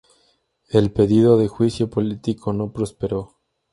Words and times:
El 0.71 0.91
pedido 0.91 1.37
de 1.37 1.47
juicio 1.47 1.87
político 1.91 2.53
no 2.53 2.73
prosperó. 2.73 3.37